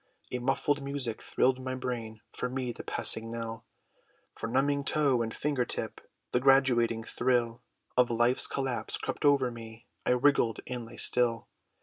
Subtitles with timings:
[0.31, 3.65] A muffled music thrilled my brain; For me, the passing knell,
[4.33, 7.61] From numbing toe, and finger tip, The graduating thrill
[7.95, 11.49] Of life's collapse, crept over me, I wriggled, and lay still!